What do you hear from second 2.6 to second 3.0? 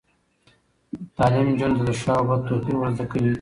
ور